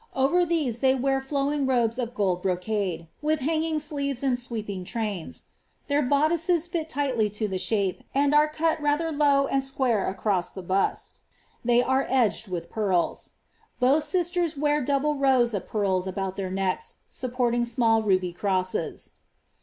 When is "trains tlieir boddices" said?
4.83-6.65